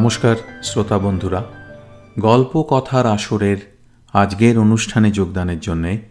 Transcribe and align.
নমস্কার, 0.00 0.36
শ্রোতা 0.62 0.98
বন্ধুরা। 0.98 1.44
গল্প 2.18 2.64
কথার 2.68 3.06
আসরের 3.06 3.56
আজকের 4.12 4.58
অনুষ্ঠানে 4.58 5.10
যোগদানের 5.10 5.60
জন্যে 5.60 6.02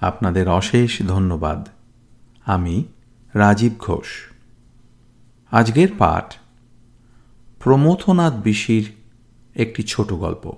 আপনাদের 0.00 0.48
অশেষ 0.48 1.02
ধন্যবাদ। 1.02 1.68
আমি 2.44 2.84
রাজীব 3.34 3.72
ঘোষ। 3.78 4.06
আজকের 5.50 5.88
পাঠ 5.98 6.34
প্রমথনাথ 7.58 8.32
বিশির 8.32 8.92
একটি 9.54 9.82
ছোট 9.82 10.12
গল্প। 10.12 10.52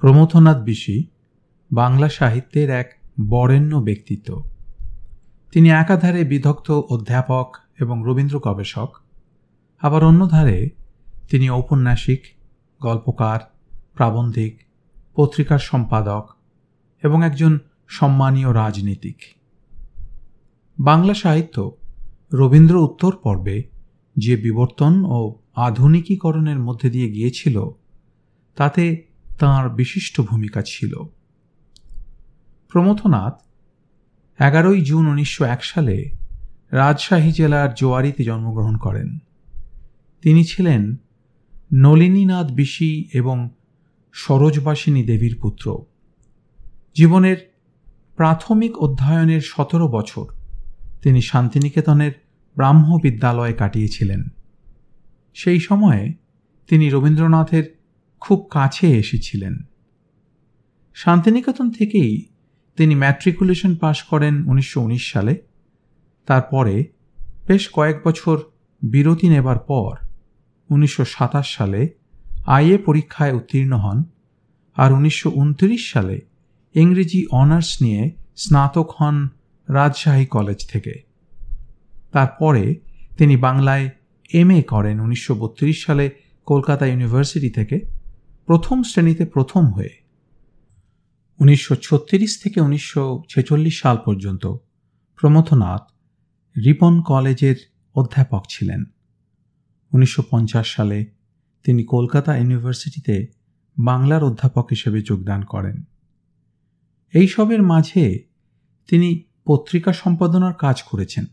প্রমথনাথ 0.00 0.56
বিশি 0.56 1.04
বাংলা 1.72 2.08
সাহিত্যের 2.08 2.70
এক 2.70 2.98
বরেণ্য 3.28 3.76
ব্যক্তিত্ব। 3.76 4.53
তিনি 5.54 5.70
একাধারে 5.70 6.24
বিধক্ত 6.24 6.70
অধ্যাপক 6.70 7.56
এবং 7.80 8.02
রবীন্দ্র 8.04 8.38
গবেষক। 8.38 8.96
আবার 9.80 10.04
অন্যধারে 10.04 10.70
তিনি 11.30 11.50
ঔপন্যাসিক, 11.50 12.22
গল্পকার, 12.82 13.40
প্রাবন্ধিক, 13.94 14.62
পত্রিকার 15.14 15.58
সম্পাদক 15.58 16.28
এবং 17.02 17.24
একজন 17.24 17.58
সম্মানীয় 17.88 18.54
রাজনীতিক। 18.54 19.16
বাংলা 20.80 21.14
সাহিত্য 21.14 21.76
রবীন্দ্র 22.32 22.76
উত্তর 22.76 23.16
পর্বে 23.16 23.62
যে 24.16 24.36
বিবর্তন 24.36 25.04
ও 25.04 25.34
আধুনিকীকরণের 25.54 26.58
মধ্যে 26.58 26.90
দিয়ে 26.90 27.10
গিয়েছিল, 27.10 27.70
তাতে 28.56 29.06
তাঁর 29.38 29.68
বিশিষ্ট 29.68 30.20
ভূমিকা 30.20 30.62
ছিল। 30.62 30.94
প্রমথনাথ 32.68 33.43
এগারোই 34.38 34.80
জুন 34.80 35.06
উনিশশো 35.06 35.44
এক 35.44 35.64
সালে 35.64 36.10
রাজশাহী 36.70 37.32
জেলার 37.32 37.74
জোয়ারিতে 37.74 38.24
জন্মগ্রহণ 38.24 38.76
করেন। 38.76 39.18
তিনি 40.22 40.44
ছিলেন 40.44 40.96
নলিনীনাথ 41.72 42.52
বিশি 42.52 43.08
এবং 43.14 43.50
সরোজবাসিনী 44.12 45.04
দেবীর 45.04 45.38
পুত্র। 45.42 45.84
জীবনের 46.94 47.54
প্রাথমিক 48.16 48.78
অধ্যয়নের 48.78 49.40
সতেরো 49.40 49.88
বছর 49.88 50.24
তিনি 51.02 51.20
শান্তিনিকেতনের 51.20 52.12
ব্রাহ্ম 52.56 52.98
বিদ্যালয়ে 53.02 53.52
কাটিয়েছিলেন। 53.52 54.28
সেই 55.34 55.60
সময়ে 55.60 56.14
তিনি 56.68 56.90
রবীন্দ্রনাথের 56.90 57.78
খুব 58.20 58.48
কাছে 58.50 58.86
এসেছিলেন। 58.86 59.58
শান্তিনিকেতন 60.94 61.70
থেকেই 61.70 62.33
তিনি 62.76 62.94
ম্যাট্রিকুলেশন 62.94 63.74
পাশ 63.74 64.02
করেন 64.02 64.44
উনিশশো 64.48 64.80
উনিশ 64.80 65.12
সালে। 65.12 65.34
তারপরে 66.26 66.84
বেশ 67.46 67.68
কয়েক 67.72 68.00
বছর 68.04 68.38
বিরতি 68.82 69.28
নেবার 69.28 69.58
পর 69.58 69.96
উনিশশো 70.70 71.04
সাতাশ 71.04 71.56
সালে 71.56 71.88
আইএ 72.46 72.78
পরীক্ষায় 72.78 73.32
উত্তীর্ণ 73.32 73.72
হন 73.72 74.02
আর 74.76 74.92
উনিশশো 74.92 75.30
উনত্রিশ 75.34 75.92
সালে 75.92 76.20
ইংরেজি 76.74 77.26
অনার্স 77.30 77.82
নিয়ে 77.82 78.10
স্নাতক 78.36 78.90
হন 79.00 79.28
রাজশাহী 79.68 80.26
কলেজ 80.26 80.66
থেকে। 80.68 81.02
তারপরে 82.12 82.74
তিনি 83.18 83.36
বাংলায় 83.36 83.90
এম 84.32 84.50
এ 84.50 84.62
করেন 84.62 85.00
উনিশশো 85.00 85.34
বত্রিশ 85.34 85.86
সালে 85.86 86.10
কলকাতা 86.44 86.86
ইউনিভার্সিটি 86.86 87.50
থেকে। 87.50 87.80
প্রথম 88.46 88.82
শ্রেণীতে 88.82 89.24
প্রথম 89.24 89.66
হয়ে 89.66 90.03
উনিশশো 91.40 91.74
ছত্রিশ 91.82 92.42
থেকে 92.42 92.60
উনিশশো 92.60 93.22
ছেচল্লিশ 93.30 93.80
সাল 93.80 93.96
পর্যন্ত 94.04 94.56
প্রমথনাথ 95.16 95.80
রিপন 96.64 97.02
কলেজের 97.02 97.56
অধ্যাপক 97.94 98.44
ছিলেন। 98.48 98.84
উনিশশো 99.92 100.22
পঞ্চাশ 100.30 100.76
সালে 100.76 101.06
তিনি 101.64 101.84
কলকাতা 101.84 102.36
ইউনিভার্সিটিতে 102.36 103.26
বাংলার 103.78 104.24
অধ্যাপক 104.24 104.66
হিসেবে 104.70 105.02
যোগদান 105.02 105.42
করেন। 105.42 105.82
এইসবের 107.12 107.62
মাঝে 107.62 108.24
তিনি 108.88 109.22
পত্রিকা 109.46 109.92
সম্পাদনার 109.92 110.54
কাজ 110.54 110.82
করেছেন। 110.82 111.24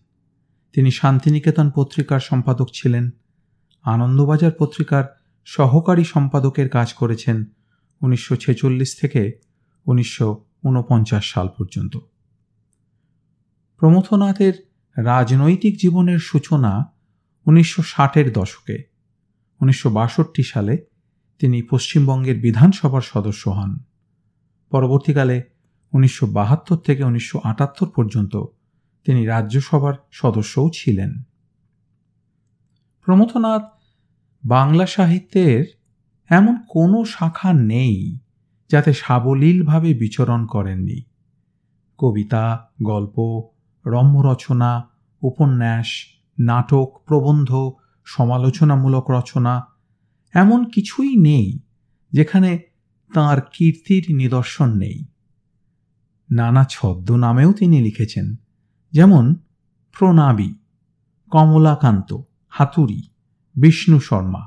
তিনি 0.74 0.92
শান্তিনিকেতন 0.92 1.72
পত্রিকার 1.76 2.20
সম্পাদক 2.20 2.68
ছিলেন, 2.74 3.10
আনন্দবাজার 3.84 4.52
পত্রিকার 4.60 5.04
সহকারী 5.46 6.04
সম্পাদকের 6.04 6.70
কাজ 6.70 6.94
করেছেন। 6.94 7.46
উনিশশো 8.02 8.36
ছেচল্লিশ 8.36 8.98
থেকে 9.02 9.51
উনিশশো 9.86 10.46
ঊনপঞ্চাশ 10.64 11.34
সাল 11.34 11.48
পর্যন্ত। 11.48 11.98
প্রমথনাথের 13.78 14.72
রাজনৈতিক 14.98 15.78
জীবনের 15.78 16.20
সূচনা 16.20 16.94
উনিশশো 17.46 17.84
ষাটের 17.84 18.34
দশকে। 18.34 18.84
উনিশশো 19.62 19.90
বাষট্টি 19.90 20.44
সালে 20.44 20.78
তিনি 21.40 21.62
পশ্চিমবঙ্গের 21.62 22.40
বিধানসভার 22.40 23.02
সদস্য 23.02 23.50
হন। 23.50 23.80
পরবর্তীকালে 24.70 25.44
উনিশশো 25.94 26.28
বাহাত্তর 26.28 26.78
থেকে 26.78 27.04
উনিশশো 27.04 27.40
আটাত্তর 27.44 27.90
পর্যন্ত 27.90 28.46
তিনি 29.06 29.26
রাজ্যসভার 29.26 29.94
সদস্যও 30.12 30.70
ছিলেন। 30.74 31.24
প্রমথনাথ 33.06 33.64
বাংলা 34.46 34.86
সাহিত্যের 34.86 35.64
এমন 36.30 36.58
কোনো 36.70 37.06
শাখা 37.06 37.54
নেই 37.54 38.20
যাতে 38.72 38.94
সাবলীলভাবে 38.94 39.94
বিচরণ 39.94 40.46
করেননি। 40.46 41.02
কবিতা, 41.98 42.72
গল্প, 42.84 43.44
রম্যরচনা, 43.86 44.90
উপন্যাস, 45.22 45.88
নাটক, 46.40 47.02
প্রবন্ধ, 47.06 47.72
সমালোচনামূলক 48.06 49.06
রচনা 49.10 49.68
এমন 50.34 50.66
কিছুই 50.66 51.16
নেই 51.18 51.60
যেখানে 52.12 52.60
তাঁর 53.14 53.42
কীর্তির 53.54 54.16
নিদর্শন 54.16 54.70
নেই। 54.78 55.06
নানা 56.32 56.64
ছদ্ম 56.70 57.16
নামেও 57.16 57.54
তিনি 57.54 57.82
লিখেছেন, 57.82 58.36
যেমন 58.92 59.36
প্রণাবী, 60.00 60.54
কমলাকান্ত 61.32 62.10
হাতুরি 62.50 63.02
বিষ্ণু 63.56 64.00
শর্মা, 64.00 64.44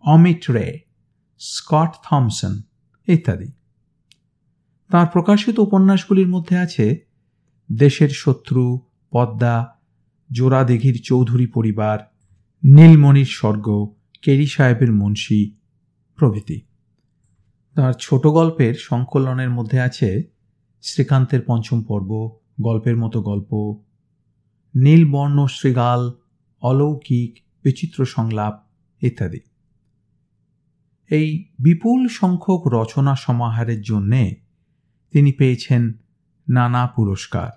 অমিত 0.00 0.50
রে, 0.50 0.78
স্কট 1.38 1.90
থমসন 2.04 2.60
ইত্যাদি। 3.08 3.52
তাঁর 4.88 5.06
প্রকাশিত 5.12 5.58
উপন্যাসগুলির 5.58 6.28
মধ্যে 6.28 6.58
আছে, 6.58 6.98
দেশের 7.72 8.08
শত্রু, 8.08 8.80
পদ্মা, 9.10 9.78
জোড়াদিঘির 10.32 11.00
চৌধুরী 11.04 11.46
পরিবার, 11.46 11.98
নীলমণির 12.64 13.24
স্বর্গ, 13.24 13.94
কেরি 14.22 14.46
সাহেবের 14.46 14.92
মুন্সি 14.92 15.54
প্রভৃতি। 16.16 16.60
তার 17.74 17.92
ছোট 17.92 18.26
গল্পের 18.26 18.74
সংকলনের 18.74 19.50
মধ্যে 19.50 19.80
আছে, 19.80 20.22
শ্রীকান্তের 20.82 21.40
পঞ্চম 21.46 21.82
পর্ব, 21.82 22.38
গল্পের 22.60 22.96
মতো 22.96 23.22
গল্প। 23.22 23.82
নীলবর্ণ 24.76 25.46
শ্রীগাল 25.46 26.12
অলৌকিক, 26.60 27.44
বিচিত্র 27.62 28.04
সংলাপ 28.04 28.66
ইত্যাদি। 29.02 29.40
এই 31.10 31.52
বিপুল 31.58 32.08
সংখ্যক 32.08 32.62
রচনা 32.66 33.16
সমাহারের 33.16 33.82
জন্যে 33.82 34.36
তিনি 35.12 35.32
পেয়েছেন 35.32 35.92
নানা 36.48 36.86
পুরস্কার। 36.86 37.50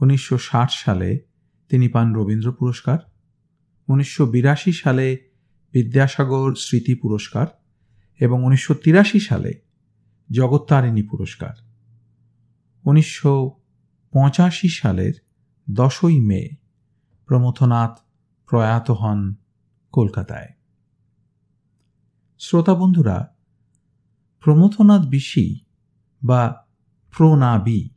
উনিশশো 0.00 0.38
ষাট 0.38 0.70
সালে 0.72 1.20
তিনি 1.68 1.88
পান 1.88 2.14
রবীন্দ্র 2.14 2.52
পুরস্কার। 2.52 2.98
উনিশশো 3.88 4.26
বিরাশি 4.26 4.72
সালে 4.72 5.30
বিদ্যাসাগর 5.72 6.54
স্মৃতি 6.54 6.94
পুরস্কার 6.94 7.46
এবং 8.20 8.44
উনিশশো 8.44 8.74
তিরাশি 8.74 9.20
সালে 9.20 9.60
জগত্তারিণী 10.30 11.02
পুরস্কার। 11.02 11.54
উনিশশো 12.84 13.50
পঁচাশি 14.12 14.68
সালের 14.68 15.12
দশই 15.70 16.20
মে 16.20 16.48
প্রমথনাথ 17.26 17.98
প্রয়াত 18.50 18.90
হন 18.90 19.34
কলকাতায়। 19.92 20.55
শ্রোতা 22.38 22.74
বন্ধুরা 22.74 23.36
প্রমথনাথ 24.44 25.06
বিশি 25.06 25.60
বা 26.24 26.66
প্রনাবি 27.16 27.88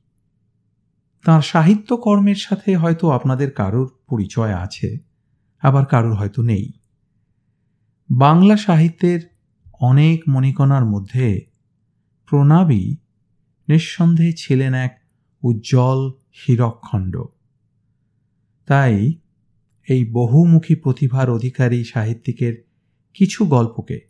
তাঁর 1.26 1.42
সাহিত্যকর্মের 1.42 2.36
সাথে 2.36 2.76
হয়তো 2.76 3.10
আপনাদের 3.10 3.52
কারোর 3.52 3.98
পরিচয় 4.10 4.56
আছে, 4.56 4.98
আবার 5.62 5.86
কারোর 5.86 6.14
হয়তো 6.14 6.42
নেই। 6.42 6.72
বাংলা 8.12 8.58
সাহিত্যের 8.58 9.20
অনেক 9.80 10.24
মণিকণার 10.30 10.86
মধ্যে 10.86 11.46
প্রণাবী 12.26 12.96
নিঃসন্দেহে 13.68 14.34
ছিলেন 14.38 14.74
এক 14.74 15.02
উজ্জ্বল 15.44 16.12
হীরকখণ্ড 16.12 17.24
তাই 18.68 19.14
এই 19.90 20.12
বহুমুখী 20.12 20.76
প্রতিভার 20.76 21.30
অধিকারী 21.30 21.84
সাহিত্যিকের 21.84 22.66
কিছু 23.14 23.46
গল্পকে 23.46 24.09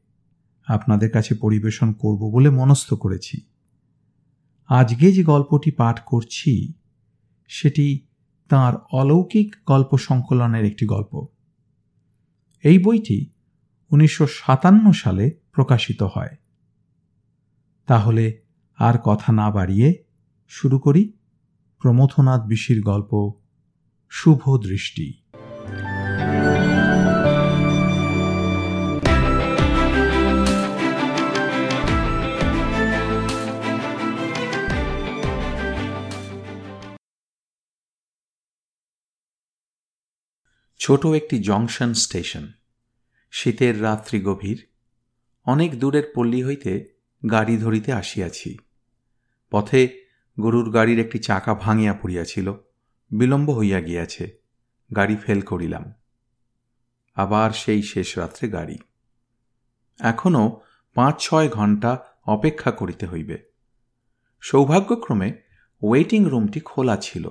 আপনাদের 0.69 1.11
কাছে 1.11 1.35
পরিবেশন 1.35 1.93
করব 1.93 2.31
বলে 2.33 2.49
মনস্থ 2.49 2.93
করেছি। 2.93 3.41
আজকে 4.67 5.11
যে 5.11 5.23
গল্পটি 5.23 5.71
পাঠ 5.71 5.99
করছি, 6.05 6.73
সেটি 7.47 8.05
তাঁর 8.49 8.77
অলৌকিক 8.91 9.55
গল্প 9.67 9.97
সংকলনের 9.97 10.65
একটি 10.65 10.85
গল্প। 10.85 11.27
এই 12.63 12.79
বইটি 12.79 13.31
উনিশশো 13.91 14.27
সাতান্ন 14.27 14.91
সালে 14.91 15.31
প্রকাশিত 15.51 16.03
হয়। 16.03 16.37
তাহলে 17.85 18.41
আর 18.75 18.97
কথা 19.03 19.31
না 19.31 19.51
বাড়িয়ে 19.51 20.03
শুরু 20.47 20.79
করি 20.79 21.13
প্রমথনাথ 21.79 22.41
বিশির 22.41 22.83
গল্প, 22.83 23.33
শুভ 24.09 24.57
দৃষ্টি। 24.57 25.13
ছোট 40.79 41.05
একটি 41.05 41.39
জংশন 41.39 41.93
স্টেশন। 41.93 42.51
শীতের 43.31 43.83
রাত্রি 43.83 44.21
গভীর। 44.21 44.67
অনেক 45.45 45.79
দূরের 45.79 46.11
পল্লী 46.15 46.43
হইতে 46.43 46.85
গাড়ি 47.31 47.57
ধরিতে 47.57 47.93
আসিয়াছি। 47.93 48.57
পথে 49.51 49.89
গরুর 50.39 50.71
গাড়ির 50.71 50.99
একটি 50.99 51.19
চাকা 51.19 51.53
ভাঙিয়া 51.53 51.93
পড়িয়াছিল। 51.93 52.53
বিলম্ব 53.11 53.51
হইয়া 53.57 53.81
গিয়াছে। 53.81 54.37
গাড়ি 54.95 55.15
ফেল 55.15 55.41
করিলাম। 55.41 55.93
আবার 57.15 57.51
সেই 57.51 57.81
শেষ 57.81 58.17
রাত্রে 58.17 58.49
গাড়ি। 58.49 58.77
এখনও 59.99 60.61
পাঁচ 60.93 61.15
ছয় 61.19 61.49
ঘণ্টা 61.49 61.99
অপেক্ষা 62.25 62.71
করিতে 62.71 63.07
হইবে। 63.07 63.43
সৌভাগ্যক্রমে 64.41 65.33
ওয়েটিং 65.81 66.29
রুমটি 66.29 66.59
খোলা 66.59 66.97
ছিল। 66.97 67.29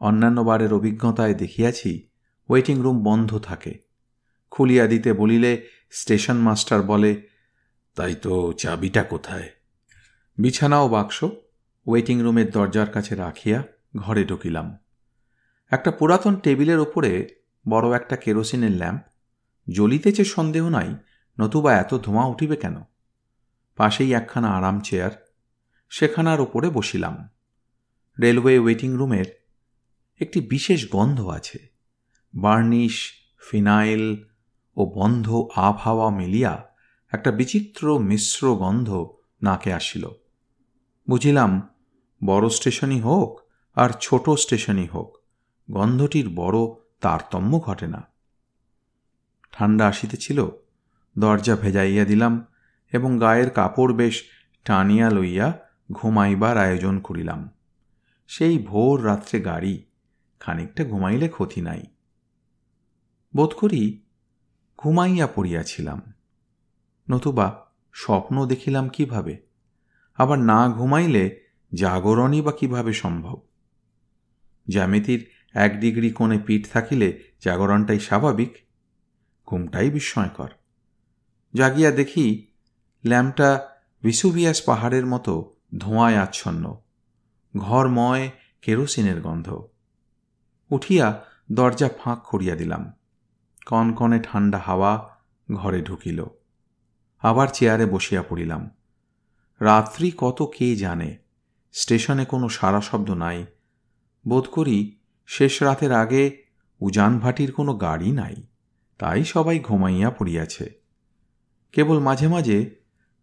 অন্যান্য 0.00 0.40
বারের 0.40 0.72
অভিজ্ঞতায় 0.72 1.34
দেখিয়াছি 1.34 2.09
ওয়েটিং 2.50 2.82
রুম 2.82 3.02
বন্ধ 3.02 3.38
থাকে। 3.38 3.78
খুলিয়া 4.50 4.86
দিতে 4.86 5.12
বলিলে 5.12 5.68
স্টেশন 5.90 6.36
মাস্টার 6.36 6.82
বলে, 6.82 7.28
তাই 7.94 8.14
তো 8.14 8.52
চাবিটা 8.52 9.02
কোথায়? 9.02 9.50
বিছানা 10.38 10.80
ও 10.80 10.88
বাক্স, 10.88 11.24
ওয়েটিং 11.86 12.22
রুমের 12.22 12.50
দরজার 12.50 12.86
কাছে 12.86 13.14
রাখিয়া 13.14 13.62
ঘরে 13.96 14.24
ঢুকিলাম। 14.24 14.78
একটা 15.70 15.90
পুরাতন 15.90 16.36
টেবিলের 16.36 16.78
ওপরে 16.78 17.28
বড় 17.68 17.96
একটা 17.96 18.16
কেরোসিনের 18.16 18.70
ল্যাম্প। 18.70 19.02
জ্বলিতেছে 19.72 20.24
সন্দেহ 20.24 20.68
নাই, 20.68 20.94
নতুবা 21.40 21.76
এত 21.76 21.94
ধোঁয়া 21.94 22.26
উঠিবে 22.26 22.56
কেন? 22.56 22.76
পাশেই 23.76 24.14
একখানা 24.14 24.48
আরাম 24.48 24.80
চেয়ার, 24.80 25.10
সেখানার 25.90 26.40
ওপরে 26.40 26.70
বসিলাম। 26.70 27.28
রেলওয়ে 28.20 28.58
ওয়েটিং 28.58 28.96
রুমের 28.96 29.46
একটি 30.20 30.40
বিশেষ 30.40 30.92
গন্ধ 30.92 31.26
আছে। 31.26 31.69
বার্নিশ, 32.34 33.12
ফিনাইল 33.50 34.24
ও 34.76 34.92
বন্ধ 34.94 35.48
আবহাওয়া 35.56 36.10
মিলিয়া 36.10 36.68
একটা 37.12 37.30
বিচিত্র 37.30 37.98
মিশ্র 37.98 38.56
গন্ধ 38.56 39.10
নাকে 39.42 39.72
আসিল। 39.72 40.08
বুঝিলাম, 41.08 41.68
বড় 42.24 42.48
স্টেশনই 42.48 43.00
হোক 43.00 43.40
আর 43.74 43.90
ছোট 44.00 44.30
স্টেশনই 44.30 44.86
হোক, 44.86 45.18
গন্ধটির 45.70 46.28
বড় 46.28 46.58
তারতম্য 47.00 47.60
ঘটে 47.60 47.86
না। 47.86 48.02
ঠান্ডা 49.52 49.86
আসিতেছিল, 49.86 50.48
দরজা 51.18 51.56
ভেজাইয়া 51.56 52.04
দিলাম 52.04 52.46
এবং 52.92 53.18
গায়ের 53.18 53.50
কাপড় 53.50 53.94
বেশ 53.94 54.22
টানিয়া 54.64 55.10
লইয়া 55.10 55.58
ঘুমাইবার 55.92 56.58
আয়োজন 56.58 56.98
করিলাম। 56.98 57.50
সেই 58.28 58.58
ভোর 58.58 59.06
রাত্রে 59.06 59.40
গাড়ি 59.40 59.84
খানিকটা 60.40 60.84
ঘুমাইলে 60.84 61.28
ক্ষতি 61.28 61.60
নাই। 61.60 61.82
বোধ 63.36 63.50
করি 63.54 63.82
ঘুমাইয়া 64.78 65.26
পড়িয়াছিলাম। 65.26 66.00
নতুবা 67.10 67.66
স্বপ্ন 67.92 68.46
দেখিলাম 68.46 68.88
কীভাবে? 68.88 69.34
আবার 70.18 70.38
না 70.38 70.68
ঘুমাইলে 70.68 71.24
জাগরণই 71.74 72.40
বা 72.40 72.52
কীভাবে 72.52 72.92
সম্ভব? 72.92 73.40
জ্যামিতির 74.68 75.30
এক 75.54 75.80
ডিগ্রি 75.80 76.10
কোণে 76.10 76.38
পিঠ 76.38 76.62
থাকিলে 76.72 77.08
জাগরণটাই 77.44 78.00
স্বাভাবিক? 78.00 78.52
ঘুমটাই 79.48 79.90
বিস্ময়কর। 79.90 80.50
জাগিয়া 81.54 81.90
দেখি 81.90 82.46
ল্যাম্পটা 83.06 83.50
ভিসুভিয়াস 84.02 84.62
পাহাড়ের 84.62 85.06
মতো 85.06 85.54
ধোঁয়ায় 85.78 86.18
আচ্ছন্ন, 86.18 86.64
ঘরময় 87.56 88.30
কেরোসিনের 88.62 89.20
গন্ধ। 89.20 89.48
উঠিয়া 90.70 91.24
দরজা 91.52 91.88
ফাঁক 91.98 92.20
করিয়া 92.22 92.56
দিলাম। 92.56 92.92
কনকনে 93.66 94.18
ঠান্ডা 94.22 94.58
হাওয়া 94.58 94.92
ঘরে 95.48 95.80
ঢুকিল। 95.82 96.24
আবার 97.22 97.48
চেয়ারে 97.52 97.86
বসিয়া 97.86 98.22
পড়িলাম। 98.22 98.70
রাত্রি 99.60 100.12
কত 100.16 100.38
কে 100.56 100.76
জানে? 100.76 101.18
স্টেশনে 101.72 102.24
কোনো 102.24 102.48
সারা 102.48 102.80
শব্দ 102.80 103.10
নাই। 103.10 103.46
বোধ 104.28 104.46
করি 104.46 104.78
শেষ 105.26 105.62
রাতের 105.62 105.92
আগে 105.92 106.42
উজান 106.80 107.18
ভাটির 107.18 107.52
কোনো 107.52 107.72
গাড়ি 107.76 108.10
নাই, 108.12 108.36
তাই 108.98 109.24
সবাই 109.24 109.58
ঘুমাইয়া 109.58 110.10
পড়িয়াছে। 110.10 110.66
কেবল 111.72 111.98
মাঝে 111.98 112.28
মাঝে 112.28 112.58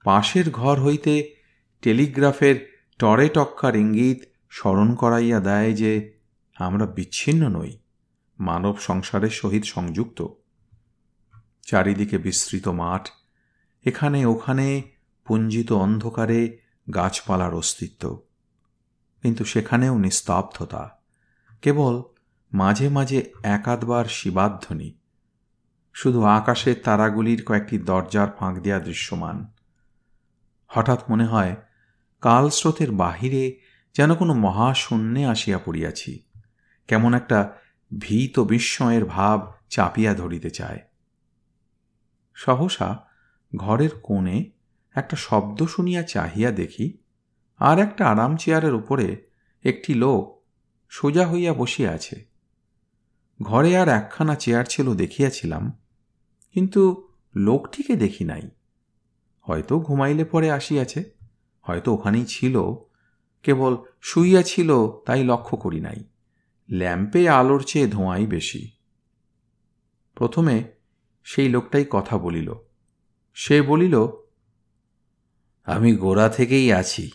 পাশের 0.04 0.52
ঘর 0.52 0.82
হইতে 0.82 1.36
টেলিগ্রাফের 1.82 2.56
টরে 3.00 3.30
টক্কার 3.30 3.76
ইঙ্গিত 3.76 4.20
স্মরণ 4.50 4.96
করাইয়া 4.96 5.40
দেয় 5.40 5.74
যে 5.74 5.94
আমরা 6.56 6.86
বিচ্ছিন্ন 6.86 7.44
নই। 7.60 7.78
মানব 8.40 8.78
সংসারের 8.78 9.30
সহিত 9.30 9.64
সংযুক্ত। 9.64 10.28
চারিদিকে 11.66 12.18
বিস্তৃত 12.18 12.68
মাঠ, 12.68 13.10
এখানে 13.86 14.26
ওখানে 14.26 14.82
পুঞ্জিত 15.26 15.72
অন্ধকারে 15.72 16.58
গাছপালার 16.94 17.54
অস্তিত্ব। 17.54 18.24
কিন্তু 19.22 19.46
সেখানেও 19.46 19.98
নিস্তব্ধতা, 19.98 21.00
কেবল 21.62 22.04
মাঝে 22.54 22.90
মাঝে 22.90 23.34
একাধবার 23.44 24.06
শিবাধ্বনি। 24.06 24.98
শুধু 25.94 26.24
আকাশের 26.24 26.76
তারাগুলির 26.84 27.44
কয়েকটি 27.46 27.78
দরজার 27.78 28.28
ফাঁক 28.40 28.60
দেয়া 28.60 28.80
দৃশ্যমান। 28.80 29.52
হঠাৎ 30.68 31.10
মনে 31.10 31.26
হয় 31.26 31.56
কালস্রোতের 32.22 32.92
বাহিরে 32.92 33.60
যেন 33.94 34.16
কোনো 34.16 34.34
মহাশূন্যে 34.34 35.26
আসিয়া 35.26 35.60
পড়িয়াছি। 35.66 36.24
কেমন 36.88 37.14
একটা 37.14 37.54
ভীত 37.92 38.40
বিস্ময়ের 38.40 39.06
ভাব 39.06 39.52
চাপিয়া 39.70 40.14
ধরিতে 40.14 40.50
চায়। 40.50 40.80
সহসা 42.34 43.06
ঘরের 43.56 43.90
কোণে 44.04 44.52
একটা 44.96 45.16
শব্দ 45.16 45.64
শুনিয়া 45.64 46.04
চাহিয়া 46.04 46.52
দেখি, 46.52 46.98
আর 47.60 47.80
একটা 47.80 48.06
আরাম 48.08 48.38
চেয়ারের 48.38 48.74
উপরে 48.74 49.28
একটি 49.64 49.94
লোক 49.94 50.44
সোজা 50.90 51.28
হইয়া 51.28 51.54
বসিয়া 51.54 51.92
আছে। 51.92 52.26
ঘরে 53.42 53.78
আর 53.78 53.90
একখানা 53.90 54.36
চেয়ার 54.36 54.66
ছিল 54.66 54.94
দেখিয়াছিলাম, 54.94 55.82
কিন্তু 56.54 57.10
লোকটিকে 57.36 57.96
দেখি 57.96 58.24
নাই। 58.24 58.50
হয়তো 59.42 59.80
ঘুমাইলে 59.80 60.26
পরে 60.26 60.52
আসিয়াছে, 60.52 61.04
হয়তো 61.62 61.94
ওখানেই 61.94 62.26
ছিল, 62.26 62.56
কেবল 63.44 63.78
শুইয়া 64.02 64.42
ছিল 64.44 64.70
তাই 65.06 65.24
লক্ষ্য 65.24 65.58
করি 65.58 65.80
নাই। 65.80 66.04
ল্যাম্পে 66.72 67.30
আলোর 67.30 67.64
চেয়ে 67.64 67.88
ধোঁয়াই 67.88 68.26
বেশি। 68.26 68.72
প্রথমে 70.16 70.64
সেই 71.24 71.50
লোকটাই 71.50 71.86
কথা 71.90 72.18
বলিল। 72.18 72.54
সে 73.34 73.62
বলিল, 73.62 74.08
আমি 75.66 75.96
গোড়া 75.96 76.30
থেকেই 76.30 76.74
আছি। 76.74 77.12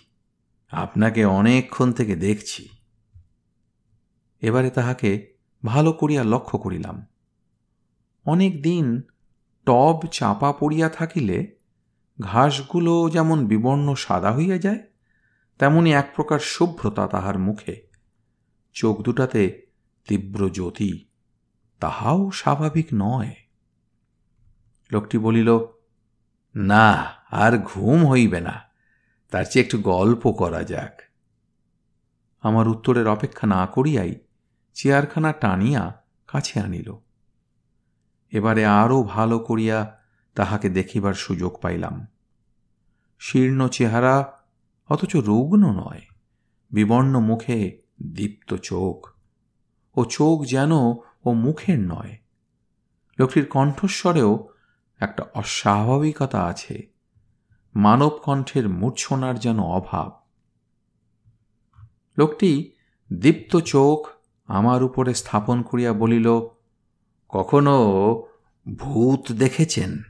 আপনাকে 0.71 1.25
অনেকক্ষণ 1.25 1.93
থেকে 1.93 2.17
দেখছি। 2.17 2.69
এবারে 4.41 4.71
তাহাকে 4.71 5.35
ভালো 5.65 5.93
করিয়া 5.93 6.25
লক্ষ্য 6.25 6.59
করিলাম। 6.59 7.07
অনেক 8.25 8.63
দিন 8.63 9.01
টব 9.67 10.01
চাপা 10.13 10.53
পড়িয়া 10.53 10.89
থাকিলে 10.89 11.57
ঘাসগুলো 12.21 13.11
যেমন 13.13 13.47
বিবর্ণ 13.47 13.95
সাদা 13.95 14.33
হইয়া 14.33 14.59
যায়, 14.59 14.79
তেমনি 15.59 15.93
এক 15.93 16.13
প্রকার 16.17 16.39
শুভ্রতা 16.39 17.07
তাহার 17.07 17.39
মুখে। 17.39 17.92
চোখ 18.73 19.03
দুটাতে 19.03 19.67
তীব্র 20.09 20.51
জ্যোতি, 20.51 21.05
তাহাও 21.81 22.31
স্বাভাবিক 22.31 22.87
নয়। 22.95 23.35
লোকটি 24.93 25.19
বলিল, 25.19 25.59
না, 26.57 27.15
আর 27.31 27.59
ঘুম 27.59 28.07
হইবে 28.07 28.41
না। 28.41 28.61
তার 29.31 29.45
চেয়ে 29.45 29.65
একটু 29.65 29.79
গল্প 29.79 30.33
করা 30.33 30.63
যাক। 30.63 31.03
আমার 32.41 32.69
উত্তরের 32.69 33.09
অপেক্ষা 33.09 33.47
না 33.47 33.67
করিয়াই 33.67 34.15
চেয়ারখানা 34.75 35.33
টানিয়া 35.33 36.03
কাছে 36.27 36.61
আনিল। 36.61 36.99
এবারে 38.31 38.67
আরও 38.67 39.03
ভালো 39.03 39.39
করিয়া 39.39 40.03
তাহাকে 40.35 40.69
দেখিবার 40.69 41.15
সুযোগ 41.15 41.59
পাইলাম। 41.61 42.07
শীর্ণ 43.19 43.69
চেহারা, 43.69 44.43
অথচ 44.89 45.17
রুগ্ন 45.17 45.73
নয়, 45.73 46.01
বিবর্ণ 46.71 47.21
মুখে 47.21 47.82
দীপ্ত 48.03 48.55
চোখ। 48.55 49.09
ও 49.95 50.05
চোখ 50.05 50.45
যেন 50.45 50.73
ও 51.25 51.33
মুখের 51.33 51.79
নয়। 51.79 52.19
লোকটির 53.19 53.47
কণ্ঠস্বরেও 53.47 54.49
একটা 55.01 55.25
অস্বাভাবিকতা 55.35 56.45
আছে। 56.45 56.93
মানব 57.75 58.09
কণ্ঠের 58.09 58.69
মূর্ছনার 58.69 59.39
যেন 59.39 59.61
অভাব। 59.61 60.23
লোকটি 62.19 62.73
দীপ্ত 63.13 63.57
চোখ 63.57 64.09
আমার 64.47 64.83
উপরে 64.83 65.15
স্থাপন 65.15 65.63
করিয়া 65.63 65.93
বলিল, 65.93 66.41
কখনো 67.29 67.83
ভূত 68.77 69.33
দেখেছেন? 69.33 70.03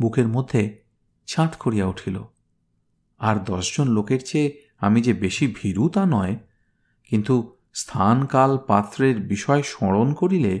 বুকের 0.00 0.28
মধ্যে 0.28 0.82
ছাঁত 1.26 1.54
করিয়া 1.58 1.86
উঠিল। 1.86 2.22
আর 3.18 3.36
দশজন 3.36 3.88
লোকের 3.88 4.20
চেয়ে 4.26 4.69
আমি 4.80 4.98
যে 5.02 5.12
বেশি 5.14 5.46
ভীরু 5.56 5.84
তা 5.88 6.02
নয়, 6.06 6.34
কিন্তু 7.10 7.34
স্থানকাল 7.74 8.58
পাত্রের 8.58 9.16
বিষয় 9.22 9.62
স্মরণ 9.62 10.08
করিলে 10.14 10.54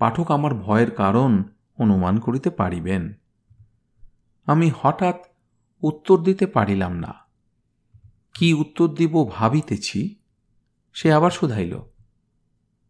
পাঠক 0.00 0.30
আমার 0.30 0.54
ভয়ের 0.54 0.90
কারণ 0.90 1.30
অনুমান 1.78 2.14
করিতে 2.18 2.50
পারিবেন। 2.50 3.02
আমি 4.46 4.70
হঠাৎ 4.80 5.16
উত্তর 5.82 6.16
দিতে 6.22 6.46
পারিলাম 6.46 6.92
না। 6.98 7.12
কি 8.34 8.48
উত্তর 8.54 8.88
দিব 8.88 9.14
ভাবিতেছি, 9.32 10.00
সে 10.96 11.08
আবার 11.12 11.30
শুধাইল, 11.30 11.74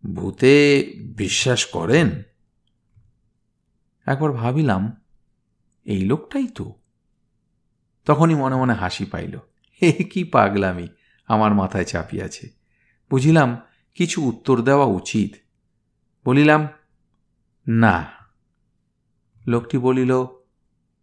ভূতে 0.04 0.54
বিশ্বাস 1.16 1.61
করেন? 1.66 2.09
একবার 4.06 4.33
ভাবিলাম, 4.33 4.83
এই 5.87 6.00
লোকটাই 6.04 6.47
তো। 6.47 6.66
তখনই 8.06 8.35
মনে 8.35 8.56
মনে 8.56 8.75
হাসি 8.75 9.04
পাইল। 9.04 9.35
হে, 9.83 9.92
কি 9.92 10.25
পাগলামি, 10.25 10.88
আমার 11.26 11.54
মাথায় 11.54 11.85
চাপিয়াছে 11.85 12.49
বুঝিলাম, 13.11 13.61
কিছু 13.95 14.23
উত্তর 14.23 14.62
দেওয়া 14.62 14.87
উচিত। 14.87 15.35
বলিলাম, 16.25 16.68
না। 17.68 18.11
লোকটি 19.47 19.78
বলিল, 19.78 20.26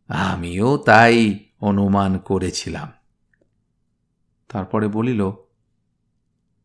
আমিও 0.07 0.77
তাই 0.77 1.39
অনুমান 1.61 2.17
করেছিলাম। 2.17 2.91
তারপরে 4.49 4.87
বলিল, 4.87 5.31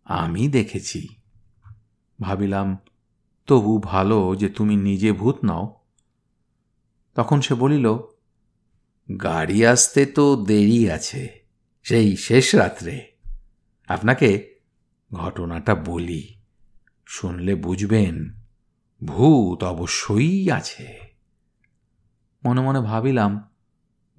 আমি 0.05 0.49
দেখেছি। 0.49 1.09
ভাবিলাম, 2.21 2.79
তবু 3.47 3.79
ভালো 3.79 4.35
যে 4.35 4.49
তুমি 4.49 4.77
নিজে 4.77 5.13
ভূত 5.13 5.45
নাও। 5.45 5.81
তখন 7.15 7.41
সে 7.41 7.55
বলিল, 7.55 7.95
গাড়ি 9.23 9.67
আসতে 9.67 10.07
তো 10.07 10.45
দেরি 10.45 10.91
আছে। 10.91 11.48
সেই 11.89 12.17
শেষ 12.17 12.55
রাত্রে 12.55 13.13
আপনাকে 13.89 14.61
ঘটনাটা 15.15 15.75
বলি। 15.75 16.35
শুনলে 17.07 17.55
বুঝবেন, 17.55 18.33
ভূত 19.05 19.65
অবশ্যই 19.65 20.51
আছে। 20.51 20.99
মনে 22.45 22.61
মনে 22.61 22.81
ভাবিলাম, 22.81 23.51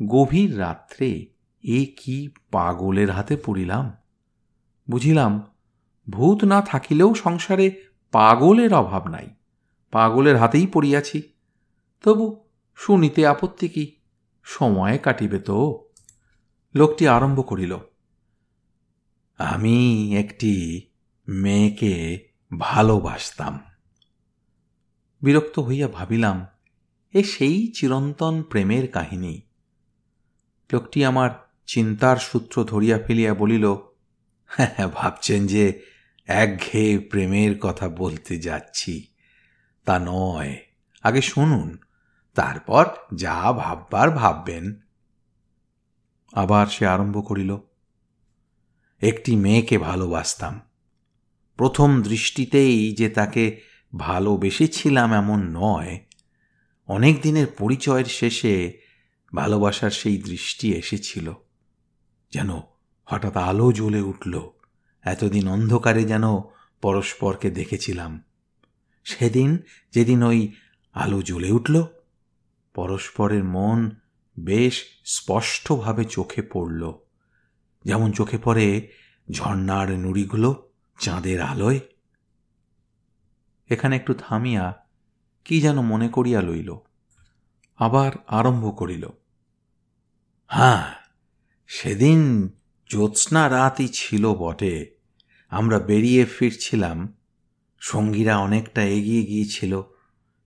গভীর 0.06 0.60
রাত্রে 0.60 1.28
এ 1.64 1.86
কি 1.98 2.30
পাগলের 2.52 3.12
হাতে 3.12 3.38
পড়িলাম? 3.38 3.98
বুঝিলাম, 4.90 5.46
ভূত 6.10 6.44
না 6.44 6.62
থাকিলেও 6.62 7.14
সংসারে 7.14 7.82
পাগলের 8.12 8.74
অভাব 8.74 9.08
নাই, 9.08 9.28
পাগলের 9.92 10.38
হাতেই 10.38 10.68
পড়িয়াছি। 10.68 11.22
তবু 12.04 12.46
শুনিতে 12.76 13.28
আপত্তি 13.28 13.70
কি? 13.70 13.96
সময় 14.44 14.98
কাটিবে 14.98 15.40
তো। 15.40 15.89
লোকটি 16.76 17.08
আরম্ভ 17.08 17.40
করিল, 17.48 17.78
আমি 19.40 19.78
একটি 20.18 20.54
মেয়েকে 21.28 21.94
ভালোবাসতাম 22.60 23.60
বিরক্ত 25.22 25.60
হইয়া 25.60 25.88
ভাবিলাম, 25.88 26.48
এ 27.14 27.24
সেই 27.24 27.72
চিরন্তন 27.76 28.44
প্রেমের 28.44 28.86
কাহিনী 28.88 29.42
লোকটি 30.74 31.06
আমার 31.06 31.30
চিন্তার 31.68 32.18
সূত্র 32.18 32.64
ধরিয়া 32.64 32.98
ফেলিয়া 33.00 33.34
বলিল 33.34 33.66
হ্যাঁ 34.50 34.88
ভাবছেন 34.94 35.48
যে 35.48 35.82
একঘেয়ে 36.28 37.00
প্রেমের 37.00 37.60
কথা 37.60 37.90
বলতে 37.90 38.40
যাচ্ছি। 38.40 38.94
তা 39.86 40.00
নয়। 40.06 40.54
আগে 41.04 41.22
শুনুন, 41.22 41.78
তারপর 42.36 42.86
যা 43.16 43.54
ভাববার 43.58 44.12
ভাববেন। 44.12 44.66
আবার 46.34 46.68
সে 46.68 46.88
আরম্ভ 46.88 47.28
করিল, 47.28 47.58
একটি 49.02 49.36
মেয়েকে 49.36 49.78
ভালোবাসতাম। 49.78 50.60
প্রথম 51.58 52.02
দৃষ্টিতেই 52.02 52.96
যে 52.96 53.10
তাকে 53.10 53.62
ভালোবেসেছিলাম 53.98 55.14
এমন 55.14 55.40
নয়, 55.52 56.00
অনেক 56.88 57.22
দিনের 57.22 57.48
পরিচয়ের 57.58 58.06
শেষে 58.06 58.80
ভালোবাসার 59.36 59.92
সেই 59.92 60.18
দৃষ্টি 60.18 60.74
এসেছিল, 60.74 61.34
যেন 62.32 62.62
হঠাৎ 63.06 63.38
আলো 63.38 63.72
জ্বলে 63.72 64.02
উঠল, 64.02 64.50
এতদিন 65.04 65.48
অন্ধকারে 65.48 66.04
যেন 66.04 66.24
পরস্পরকে 66.82 67.50
দেখেছিলাম। 67.50 68.24
সেদিন, 69.04 69.58
যেদিন 69.92 70.24
ওই 70.24 70.52
আলো 70.94 71.22
জ্বলে 71.22 71.52
উঠল, 71.52 71.84
পরস্পরের 72.74 73.44
মন 73.44 73.99
বেশ 74.44 74.86
স্পষ্টভাবে 75.06 76.04
চোখে 76.06 76.42
পড়ল। 76.42 76.94
যেমন 77.86 78.12
চোখে 78.12 78.38
পড়ে 78.38 78.68
ঝর্নার 79.32 79.90
নুড়িগুলো 79.92 80.72
চাঁদের 81.00 81.42
আলোয়। 81.42 81.80
এখানে 83.70 83.96
একটু 83.96 84.14
থামিয়া 84.14 84.86
কি 85.46 85.62
যেন 85.62 85.82
মনে 85.82 86.10
করিয়া 86.10 86.42
লইল, 86.42 86.76
আবার 87.78 88.12
আরম্ভ 88.28 88.78
করিল। 88.78 89.06
হ্যাঁ 90.48 90.94
সেদিন 91.68 92.48
জ্যোৎস্না 92.90 93.50
রাতই 93.50 93.88
ছিল 93.88 94.34
বটে, 94.34 94.96
আমরা 95.50 95.80
বেরিয়ে 95.80 96.26
ফিরছিলাম। 96.26 97.18
সঙ্গীরা 97.80 98.38
অনেকটা 98.38 98.82
এগিয়ে 98.84 99.24
গিয়েছিল, 99.24 99.82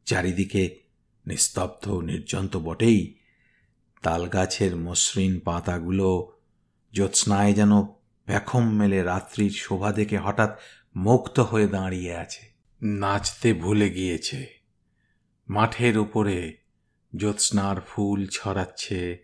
চারিদিকে 0.06 0.80
নিস্তব্ধ 1.28 1.90
নির্জন 1.90 2.48
তো 2.48 2.60
বটেই 2.60 3.00
তালগাছের 4.04 4.76
মসৃণ 4.76 5.40
পাতাগুলো 5.40 6.34
জ্যোৎস্নায় 6.94 7.54
যেন 7.54 7.82
ব্যাখম 8.26 8.70
মেলে 8.70 9.04
রাত্রির 9.04 9.52
শোভা 9.52 9.92
দেখে 9.92 10.18
হঠাৎ 10.18 10.60
মুক্ত 10.96 11.40
হয়ে 11.40 11.68
দাঁড়িয়ে 11.68 12.16
আছে। 12.16 12.54
নাচতে 12.82 13.54
ভুলে 13.54 13.90
গিয়েছে। 13.90 14.48
মাঠের 15.50 15.98
উপরে 15.98 16.58
জ্যোৎস্নার 17.18 17.82
ফুল 17.82 18.28
ছড়াচ্ছে। 18.28 19.18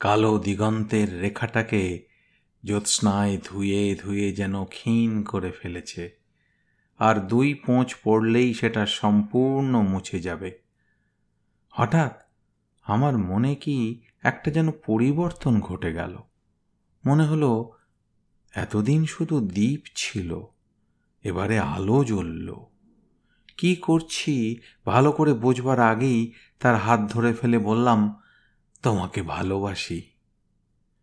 কালো 0.00 0.38
দিগন্তের 0.38 1.20
রেখাটাকে 1.20 2.06
জ্যোৎস্নায় 2.64 3.38
ধুয়ে 3.44 3.96
ধুয়ে 4.02 4.32
যেন 4.32 4.64
ক্ষীণ 4.64 5.22
করে 5.22 5.50
ফেলেছে। 5.50 6.18
আর 6.98 7.14
দুই 7.14 7.54
পোঁচ 7.54 7.94
পড়লেই 8.04 8.54
সেটা 8.54 8.86
সম্পূর্ণ 8.86 9.82
মুছে 9.82 10.20
যাবে। 10.20 10.58
হঠাৎ 11.70 12.25
আমার 12.86 13.18
মনে 13.18 13.54
কি 13.54 14.00
একটা 14.22 14.50
যেন 14.50 14.70
পরিবর্তন 14.70 15.60
ঘটে 15.60 15.92
গেল? 15.92 16.22
মনে 17.06 17.26
হলো, 17.26 17.72
এতদিন 18.54 19.04
শুধু 19.04 19.40
দ্বীপ 19.40 19.80
ছিল, 19.94 20.40
এবারে 21.22 21.58
আলো 21.58 22.04
জ্বলল। 22.04 22.54
কি 23.56 23.76
করছি, 23.76 24.60
ভালো 24.86 25.12
করে 25.12 25.34
বোঝবার 25.34 25.80
আগেই 25.80 26.32
তার 26.60 26.76
হাত 26.76 27.00
ধরে 27.00 27.34
ফেলে 27.34 27.58
বললাম, 27.58 28.22
তোমাকে 28.82 29.22
ভালোবাসি। 29.22 30.02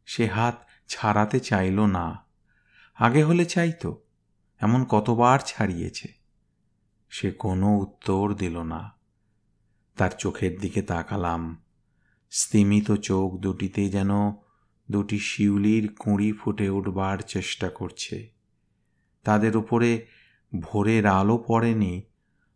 সে 0.06 0.28
হাত 0.28 0.68
ছাড়াতে 0.88 1.40
চাইল 1.40 1.86
না। 1.86 2.26
আগে 2.96 3.24
হলে 3.24 3.46
চাইতো, 3.46 4.04
এমন 4.60 4.86
কতবার 4.86 5.40
ছাড়িয়েছে। 5.46 6.08
সে 7.10 7.32
কোনো 7.32 7.78
উত্তর 7.78 8.34
দিল 8.34 8.64
না। 8.64 8.92
তার 9.96 10.12
চোখের 10.12 10.60
দিকে 10.60 10.82
তাকালাম। 10.82 11.63
স্তিমিত 12.34 12.92
চোখ 12.92 13.38
দুটিতে 13.38 13.90
যেন 13.90 14.12
দুটি 14.92 15.20
শিউলির 15.20 15.96
কুঁড়ি 16.00 16.32
ফুটে 16.32 16.70
উঠবার 16.70 17.18
চেষ্টা 17.18 17.70
করছে। 17.70 18.32
তাদের 19.24 19.58
উপরে 19.58 20.06
ভোরের 20.60 21.06
আলো 21.06 21.38
পড়েনি, 21.48 22.02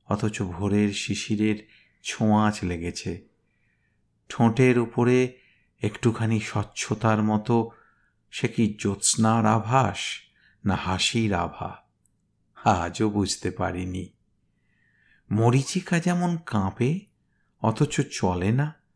অথচ 0.10 0.42
ভোরের 0.42 0.90
শিশিরের 0.94 1.58
ছোঁয়াচ 2.04 2.64
লেগেছে। 2.64 3.28
ঠোঁটের 4.30 4.80
উপরে 4.80 5.18
একটুখানি 5.82 6.40
স্বচ্ছতার 6.40 7.24
মতো 7.24 7.56
সে 8.32 8.48
কি 8.48 8.76
জ্যোৎস্নার 8.80 9.46
আভাস 9.46 10.00
না 10.66 10.76
হাসির 10.76 11.34
আভা, 11.34 11.72
আজও 12.58 13.10
বুঝতে 13.10 13.52
পারিনি। 13.52 14.06
মরিচিকা 15.32 16.00
যেমন 16.00 16.38
কাঁপে, 16.46 17.00
অথচ 17.62 18.02
চলে 18.12 18.52
না। 18.52 18.87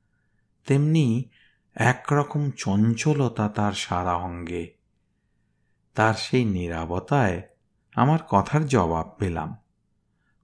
তেমনি 0.65 1.30
একরকম 1.75 2.51
চঞ্চলতা 2.51 3.50
তার 3.50 3.74
সারা 3.74 4.15
অঙ্গে। 4.15 4.74
তার 5.96 6.13
সেই 6.13 6.46
নিরাবতায় 6.46 7.41
আমার 7.96 8.20
কথার 8.30 8.65
জবাব 8.65 9.15
পেলাম। 9.20 9.58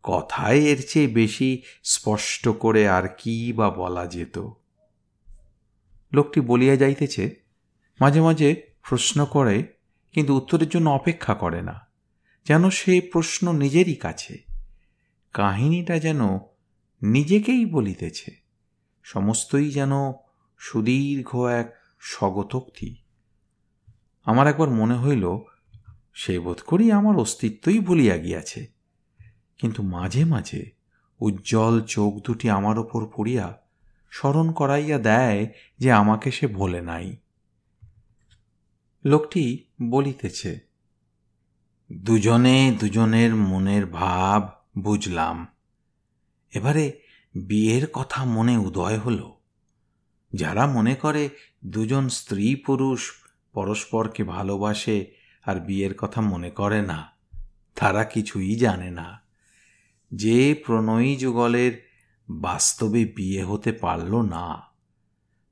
কথায় 0.04 0.58
এর 0.58 0.84
চেয়ে 0.90 1.08
বেশি 1.08 1.62
স্পষ্ট 1.84 2.50
করে 2.50 2.90
আর 2.90 3.08
কি 3.18 3.54
বা 3.54 3.70
বলা 3.70 4.08
যেত? 4.08 4.40
লোকটি 6.14 6.42
বলিয়া 6.42 6.76
যাইতেছে, 6.76 7.36
মাঝে 8.02 8.22
মাঝে 8.22 8.62
প্রশ্ন 8.90 9.26
করে, 9.26 9.64
কিন্তু 10.12 10.38
উত্তরের 10.38 10.70
জন্য 10.70 10.90
অপেক্ষা 10.90 11.34
করে 11.34 11.62
না। 11.62 11.88
যেন 12.46 12.70
সে 12.70 13.02
প্রশ্ন 13.02 13.52
নিজেরই 13.52 13.96
কাছে। 13.96 14.38
কাহিনীটা 15.34 16.00
যেন 16.00 16.22
নিজেকেই 17.02 17.66
বলিতেছে। 17.66 18.47
সমস্তই 19.08 19.72
যেন 19.72 19.92
সুদীর্ঘ 20.58 21.38
এক 21.38 21.76
স্বগতোক্তি। 22.00 22.96
আমার 24.26 24.48
একবার 24.48 24.70
মনে 24.70 24.96
হইল, 24.96 25.40
সে 26.14 26.40
বোধ 26.40 26.62
করি 26.62 26.92
আমার 26.92 27.16
অস্তিত্বই 27.18 27.80
ভুলিয়া 27.80 28.18
গিয়াছে। 28.18 28.68
কিন্তু 29.58 29.84
মাঝে 29.84 30.26
মাঝে 30.26 30.72
উজ্জ্বল 31.20 31.82
চোখ 31.82 32.14
দুটি 32.24 32.50
আমার 32.50 32.80
ওপর 32.80 33.08
পড়িয়া 33.16 33.62
স্মরণ 34.12 34.52
করাইয়া 34.52 34.98
দেয় 34.98 35.54
যে 35.80 35.92
আমাকে 35.92 36.32
সে 36.32 36.48
ভোলে 36.48 36.82
নাই। 36.82 37.18
লোকটি 39.06 39.66
বলিতেছে, 39.82 40.60
দুজনে 41.94 42.76
দুজনের 42.80 43.36
মনের 43.36 43.86
ভাব 43.86 44.50
বুঝলাম। 44.82 45.48
এবারে 46.52 47.07
বিয়ের 47.36 47.88
কথা 47.88 48.26
মনে 48.26 48.58
উদয় 48.58 48.98
হল। 48.98 49.34
যারা 50.34 50.68
মনে 50.68 50.96
করে 50.96 51.30
দুজন 51.66 52.10
স্ত্রী 52.10 52.56
পুরুষ 52.56 53.12
পরস্পরকে 53.54 54.24
ভালোবাসে 54.24 55.06
আর 55.46 55.60
বিয়ের 55.60 55.94
কথা 55.96 56.22
মনে 56.22 56.50
করে 56.50 56.82
না, 56.82 57.12
তারা 57.76 58.04
কিছুই 58.04 58.56
জানে 58.56 58.92
না। 58.92 59.22
যে 60.14 60.54
প্রণয়ী 60.54 61.16
যুগলের 61.16 61.90
বাস্তবে 62.30 63.06
বিয়ে 63.06 63.44
হতে 63.44 63.72
পারল 63.72 64.22
না, 64.22 64.64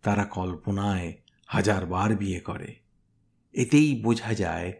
তারা 0.01 0.23
কল্পনায় 0.23 1.17
হাজারবার 1.45 2.15
বিয়ে 2.15 2.39
করে। 2.39 2.75
এতেই 3.53 4.01
বোঝা 4.01 4.33
যায়, 4.33 4.73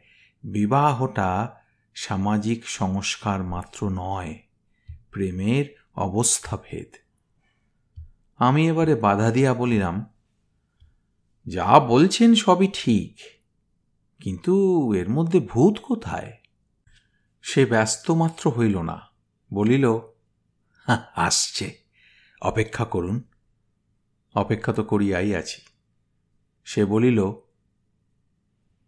বিবাহটা 0.43 1.61
সামাজিক 1.93 2.67
সংস্কার 2.67 3.43
মাত্র 3.43 3.89
নয়, 3.89 4.39
প্রেমের 5.11 5.84
অবস্থাভেদ। 5.97 6.91
আমি 8.39 8.61
এবারে 8.69 8.93
বাধা 8.95 9.29
দিয়া 9.31 9.51
বলিলাম, 9.53 9.95
যা 11.47 11.69
বলছেন 11.87 12.29
সবই 12.35 12.67
ঠিক, 12.73 13.13
কিন্তু 14.19 14.53
এর 14.93 15.09
মধ্যে 15.09 15.39
ভূত 15.39 15.75
কোথায়? 15.83 16.31
সে 17.43 17.61
ব্যস্ত 17.65 18.05
মাত্র 18.11 18.43
হইল 18.49 18.75
না, 18.81 18.97
বলিল 19.51 19.85
আসছে, 21.15 21.67
অপেক্ষা 22.41 22.85
করুন। 22.85 23.17
অপেক্ষা 24.35 24.71
তো 24.73 24.83
করিয়াই 24.83 25.29
আছি। 25.35 25.61
সে 26.67 26.81
বলিল, 26.85 27.19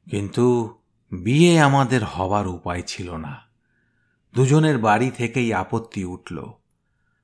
কিন্তু 0.08 0.46
বিয়ে 1.12 1.54
আমাদের 1.60 2.02
হবার 2.04 2.46
উপায় 2.48 2.82
ছিল 2.82 3.10
না। 3.16 3.34
দুজনের 4.36 4.78
বাড়ি 4.78 5.10
থেকেই 5.12 5.50
আপত্তি 5.54 6.02
উঠল। 6.06 6.38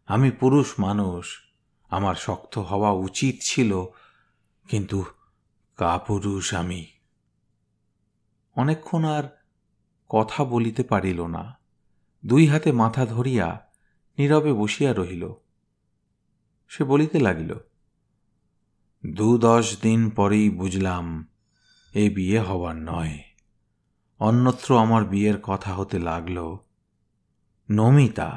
আমি 0.05 0.31
পুরুষ 0.31 0.74
মানুষ। 0.79 1.25
আমার 1.89 2.15
শক্ত 2.15 2.57
হওয়া 2.57 2.92
উচিত 2.92 3.35
ছিল, 3.42 3.72
কিন্তু 4.70 5.05
কাপুরুষ 5.77 6.53
আমি। 6.53 6.85
অনেকক্ষণ 8.55 9.05
আর 9.05 9.24
কথা 10.09 10.44
বলিতে 10.44 10.83
পারিল 10.83 11.27
না। 11.27 11.57
দুই 12.25 12.48
হাতে 12.48 12.72
মাথা 12.72 13.05
ধরিয়া 13.05 13.48
নীরবে 14.18 14.53
বসিয়া 14.53 14.94
রহিল। 14.94 15.24
সে 16.68 16.83
বলিতে 16.83 17.20
লাগিল, 17.20 17.53
দু 19.05 19.37
দশ 19.37 19.66
দিন 19.81 20.09
পরেই 20.09 20.50
বুঝলাম 20.50 21.27
এ 21.94 22.09
বিয়ে 22.09 22.39
হবার 22.39 22.75
নয়। 22.75 23.18
অন্যত্র 24.20 24.79
আমার 24.79 25.05
বিয়ের 25.05 25.42
কথা 25.42 25.74
হতে 25.74 26.00
লাগল। 26.00 26.57
নমিতা? 27.70 28.29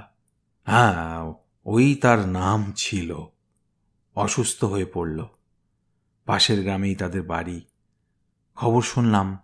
হ্যাঁ 0.66 1.45
ওই 1.68 1.94
তার 1.94 2.29
নাম 2.29 2.72
ছিল। 2.76 3.16
অসুস্থ 4.14 4.64
হয়ে 4.64 4.85
পড়ল। 4.85 5.26
পাশের 6.24 6.62
গ্রামেই 6.62 6.94
তাদের 6.94 7.22
বাড়ি। 7.22 7.61
খবর 8.57 8.83
শুনলাম, 8.83 9.38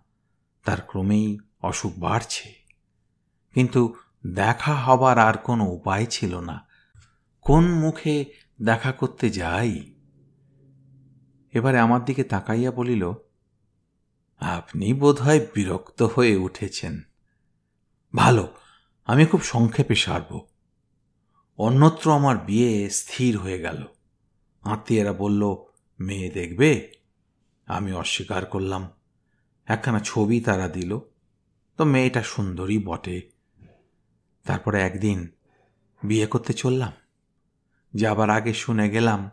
তার 0.65 0.81
ক্রমেই 0.81 1.37
অসুখ 1.61 1.93
বাড়ছে। 1.97 2.53
কিন্তু 3.53 3.95
দেখা 4.27 4.75
হবার 4.75 5.17
আর 5.17 5.37
কোনো 5.37 5.65
উপায় 5.65 6.05
ছিল 6.05 6.39
না। 6.39 6.67
কোন 7.41 7.71
মুখে 7.71 8.25
দেখা 8.61 8.91
করতে 8.91 9.29
যাই? 9.29 9.93
এবারে 11.53 11.79
আমার 11.79 12.05
দিকে 12.05 12.23
তাকাইয়া 12.23 12.71
বলিল, 12.71 13.13
আপনি 14.39 14.93
বোধহয় 14.93 15.47
বিরক্ত 15.55 16.01
হয়ে 16.01 16.35
উঠেছেন। 16.35 17.01
ভালো, 18.15 18.55
আমি 19.05 19.25
খুব 19.25 19.41
সংক্ষেপে 19.41 19.95
সারব। 19.95 20.47
অন্যত্র 21.57 22.13
আমার 22.13 22.37
বিয়ে 22.37 22.89
স্থির 22.89 23.37
হয়ে 23.37 23.59
গেল। 23.59 23.85
আত্মীয়রা 24.61 25.13
বলল, 25.13 25.55
মেয়ে 25.99 26.29
দেখবে? 26.29 26.91
আমি 27.65 27.93
অস্বীকার 27.93 28.45
করলাম। 28.45 28.89
একখানা 29.65 29.99
ছবি 29.99 30.41
তারা 30.41 30.67
দিল। 30.67 30.99
তো 31.77 31.85
মেয়েটা 31.85 32.23
সুন্দরী 32.23 32.83
বটে। 32.85 33.21
তারপরে 34.43 34.81
একদিন 34.81 35.27
বিয়ে 36.03 36.27
করতে 36.27 36.53
চললাম। 36.53 36.91
যাবার 37.95 38.29
আগে 38.29 38.53
শুনে 38.53 38.89
গেলাম, 38.89 39.31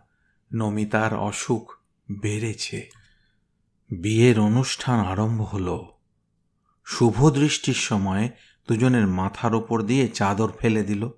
নমিতার 0.54 1.14
অসুখ 1.14 1.72
বেড়েছে। 2.10 2.90
বিয়ের 3.90 4.40
অনুষ্ঠান 4.40 5.00
আরম্ভ 5.00 5.42
হল। 5.42 5.86
শুভ 6.84 7.30
দৃষ্টির 7.30 7.74
সময় 7.74 8.30
দুজনের 8.68 9.06
মাথার 9.06 9.54
ওপর 9.54 9.82
দিয়ে 9.82 10.08
চাদর 10.08 10.52
ফেলে 10.58 10.82
দিল। 10.82 11.10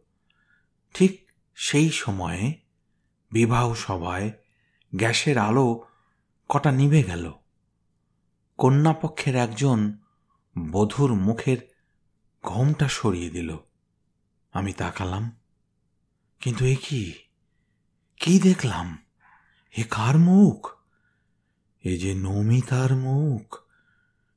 ঠিক 0.94 1.31
সেই 1.55 1.90
সময়ে 1.90 2.61
বিবাহ 3.33 3.74
সভায় 3.74 4.33
গ্যাসের 4.94 5.38
আলো 5.38 5.87
কটা 6.48 6.72
নিভে 6.72 7.02
গেল। 7.02 7.33
কন্যাপক্ষের 8.59 9.37
একজন 9.37 9.92
বধুর 10.70 11.14
মুখের 11.14 11.57
ঘোমটা 12.42 12.88
সরিয়ে 12.88 13.31
দিল। 13.31 13.57
আমি 14.52 14.72
তাকালাম, 14.72 15.37
কিন্তু 16.40 16.64
এ 16.64 16.76
কি? 16.88 17.12
কি 18.20 18.40
দেখলাম? 18.40 18.98
এ 19.78 19.85
কার 19.90 20.18
মুখ? 20.18 20.76
এ 21.85 21.98
যে 21.98 22.14
নমিতার 22.14 22.96
মুখ। 22.96 23.59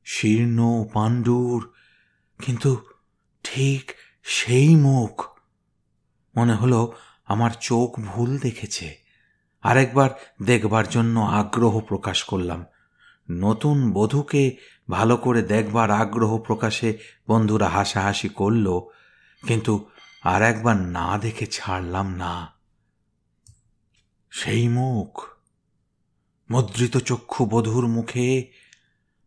শীর্ণ, 0.06 0.86
পাণ্ডুর, 0.94 1.74
কিন্তু 2.42 2.86
ঠিক 3.44 3.92
সেই 4.24 4.76
মুখ। 4.76 5.35
মনে 6.38 6.54
হলো 6.54 6.94
আমার 7.26 7.52
চোখ 7.62 8.00
ভুল 8.00 8.38
দেখেছে। 8.38 8.98
আরেকবার 9.62 10.10
দেখবার 10.44 10.90
জন্য 10.90 11.20
আগ্রহ 11.20 11.80
প্রকাশ 11.80 12.24
করলাম। 12.24 12.66
নতুন 13.32 13.92
বধূকে 13.94 14.58
ভালো 14.90 15.18
করে 15.18 15.42
দেখবার 15.42 15.92
আগ্রহ 15.92 16.38
প্রকাশে 16.38 16.98
বন্ধুরা 17.28 17.70
হাসাহাসি 17.70 18.30
করল, 18.30 18.80
কিন্তু 19.48 19.90
আর 20.24 20.42
একবার 20.42 20.78
না 20.78 21.18
দেখে 21.18 21.46
ছাড়লাম 21.46 22.16
না। 22.16 22.52
সেই 24.30 24.68
মুখ, 24.68 25.24
মুদ্রিত 26.52 26.98
চক্ষু 26.98 27.46
বধূর 27.46 27.88
মুখে, 27.88 28.52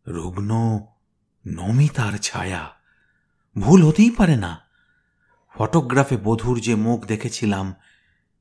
রুগ্ন 0.06 0.80
নমিতার 1.46 2.18
ছায়া। 2.18 2.70
ভুল 3.58 3.88
হতেই 3.88 4.10
পারে 4.10 4.36
না। 4.36 4.67
ফটোগ্রাফে 5.58 6.16
বধূর 6.16 6.60
যে 6.60 6.74
মুখ 6.74 7.04
দেখেছিলাম, 7.04 7.74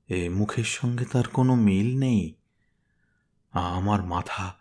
এ 0.08 0.30
মুখের 0.30 0.64
সঙ্গে 0.64 1.06
তার 1.06 1.28
কোনো 1.28 1.56
মিল 1.56 2.00
নেই। 2.00 2.36
আমার 3.52 4.04
মাথা 4.04 4.56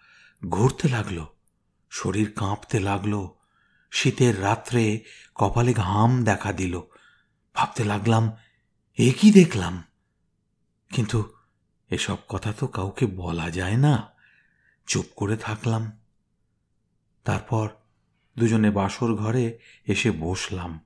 ঘুরতে 0.49 0.89
লাগল, 0.89 1.27
শরীর 1.91 2.33
কাঁপতে 2.37 2.81
লাগল, 2.81 3.29
শীতের 3.91 4.43
রাত্রে 4.43 5.05
কপালে 5.35 5.73
ঘাম 5.75 6.25
দেখা 6.25 6.53
দিল। 6.53 6.81
ভাবতে 7.55 7.85
লাগলাম, 7.85 8.33
এ 8.99 9.13
কি 9.21 9.33
দেখলাম? 9.33 9.85
কিন্তু 10.93 11.35
এসব 11.91 12.17
কথা 12.29 12.53
তো 12.53 12.67
কাউকে 12.67 13.07
বলা 13.07 13.51
যায় 13.51 13.77
না। 13.77 14.09
চুপ 14.87 15.05
করে 15.17 15.37
থাকলাম। 15.37 15.93
তারপর 17.25 17.69
দুজনে 18.39 18.71
বাসর 18.71 19.15
ঘরে 19.15 19.59
এসে 19.87 20.11
বসলাম। 20.11 20.81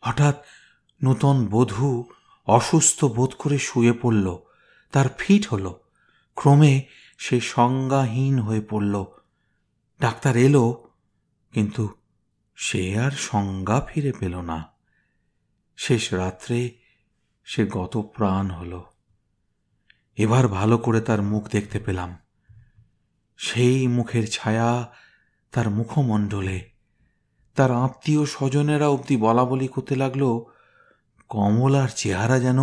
হঠাৎ 0.00 0.44
নূতন 1.02 1.46
বধূ 1.50 2.04
অসুস্থ 2.46 3.04
বোধ 3.04 3.34
করে 3.38 3.58
শুয়ে 3.58 3.92
পড়ল। 3.92 4.38
তার 4.92 5.06
ফিট 5.18 5.48
হলো। 5.48 5.80
ক্রমে 6.34 6.82
সে 7.18 7.40
সংজ্ঞাহীন 7.40 8.38
হয়ে 8.38 8.60
পড়ল। 8.60 9.04
ডাক্তার 10.00 10.36
এলো, 10.36 10.88
কিন্তু 11.52 11.94
সে 12.56 12.98
আর 12.98 13.10
সংজ্ঞা 13.10 13.80
ফিরে 13.80 14.12
পেল 14.12 14.40
না। 14.40 14.64
শেষ 15.76 16.12
রাত্রে 16.12 16.78
সে 17.44 17.66
গত 17.66 17.96
প্রাণ 18.14 18.50
হল। 18.50 18.82
এবার 20.16 20.48
ভালো 20.48 20.78
করে 20.78 21.00
তার 21.00 21.22
মুখ 21.22 21.48
দেখতে 21.50 21.78
পেলাম। 21.78 22.16
সেই 23.36 23.88
মুখের 23.88 24.30
ছায়া 24.30 24.92
তার 25.52 25.70
মুখমণ্ডলে। 25.70 26.70
তার 27.54 27.72
আত্মীয় 27.72 28.26
স্বজনেরা 28.26 28.88
অবধি 28.88 29.16
বলা 29.16 29.44
বলি 29.44 29.68
করতে 29.68 29.96
লাগল 29.96 30.42
কমলার 31.28 31.88
চেহারা 31.88 32.40
যেন 32.40 32.58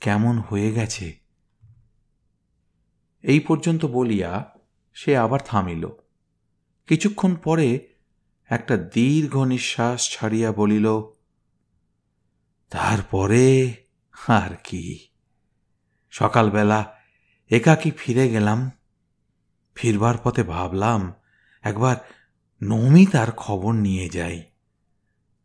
কেমন 0.00 0.38
হয়ে 0.38 0.70
গেছে। 0.72 1.06
এই 3.22 3.40
পর্যন্ত 3.40 3.84
বলিয়া 3.84 4.50
সে 4.94 5.16
আবার 5.16 5.40
থামিল। 5.46 5.88
কিছুক্ষণ 6.86 7.34
পরে 7.34 7.88
একটা 8.50 8.76
দীর্ঘ 8.76 9.36
নিঃশ্বাস 9.36 10.10
ছাড়িয়া 10.10 10.52
বলিল, 10.52 10.86
তারপরে 12.70 13.74
আর 14.28 14.50
কি? 14.64 15.08
সকালবেলা 16.10 16.80
একাকি 17.50 17.90
ফিরে 17.90 18.28
গেলাম। 18.28 18.70
ফিরবার 19.74 20.14
পথে 20.24 20.42
ভাবলাম 20.42 21.12
একবার 21.62 21.96
নমিতার 22.62 23.32
খবর 23.32 23.72
নিয়ে 23.72 24.08
যাই। 24.08 24.42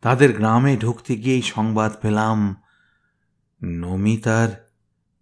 তাদের 0.02 0.38
গ্রামে 0.38 0.78
ঢুকতে 0.78 1.16
গিয়েই 1.16 1.42
সংবাদ 1.42 1.96
পেলাম, 2.02 2.56
নমিতার 3.64 4.72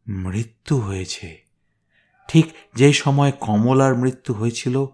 মৃত্যু 0.08 0.80
হয়েছে। 0.80 1.46
ঠিক 2.28 2.46
যে 2.76 2.94
সময় 2.94 3.32
কমলার 3.32 3.96
মৃত্যু 3.96 4.34
হয়েছিল, 4.34 4.86